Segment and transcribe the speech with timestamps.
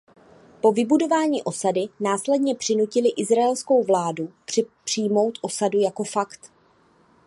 [0.61, 4.33] Po vybudování osady následně přinutili izraelskou vládu
[4.83, 6.51] přijmout osadu jako fakt.